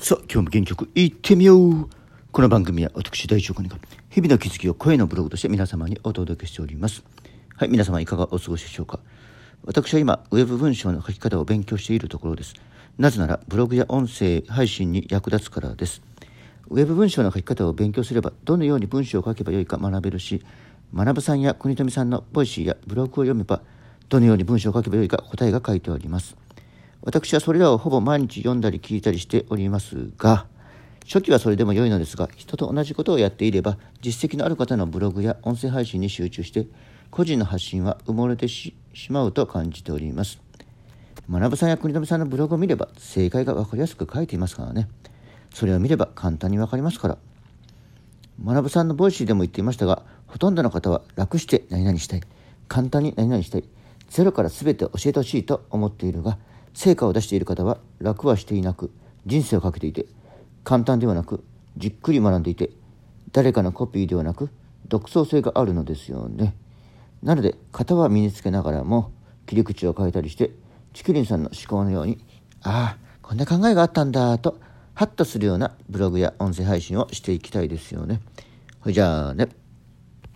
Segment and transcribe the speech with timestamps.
[0.00, 1.88] さあ、今日も元気よくいってみよう
[2.30, 3.76] この番組は私、大丈夫が
[4.10, 7.02] 日々の気づきを声のブログとして皆様にお届けしております。
[7.56, 9.00] はい、皆様いかがお過ごしでしょうか
[9.64, 12.54] 私は今、ウェブ文章の書き方を勉強しているところです。
[12.96, 16.00] なぜなら、ブログや音声配信に役立つからです。
[16.68, 20.44] ウェブ文章の書き方を勉強すれば、どのように文章を書けばよいか学べるし、
[20.94, 23.62] 学さんや国富さんのボイシーやブログを読めば、
[24.08, 26.36] どのように文章を書けばよいか答えが書いております。
[27.02, 30.46] 私はそれらをほぼ毎日読んだり聞いたりしておりますが、
[31.04, 36.66] 初期はそれでも良いのですが、人と同じことをやっていれば、実績のある方のブログや音声配信に集中して、
[37.10, 38.74] 個人の発信は埋もれてし
[39.10, 40.40] まうと感じております。
[41.30, 44.88] 学さんや国富さんのブログを見れば、正解が分かりやすく書いていますからね。
[45.54, 47.18] それを見れば簡単に分かりますから。
[48.44, 52.22] 学さんのボイシーでも言っていましたが、ほとんどの方は楽して何々したい。
[52.68, 53.64] 簡単に何々したい。
[54.10, 56.38] ゼロから全て教えてほしいと思っているが、
[56.78, 58.92] 成果を出している方は楽はしていなく
[59.26, 60.06] 人生をかけていて
[60.62, 61.42] 簡単ではなく
[61.76, 62.70] じっくり学んでいて
[63.32, 64.48] 誰かのコピーではなく
[64.86, 66.54] 独創性があるのですよね
[67.20, 69.10] なので型は身につけながらも
[69.46, 70.52] 切り口を変えたりして
[70.92, 72.20] チキリンさんの思考のように
[72.62, 74.60] ああこんな考えがあったんだと
[74.94, 78.20] ハッとするようなブログや音声配信をしていきたいですよね。
[78.80, 79.46] ほいじゃあね。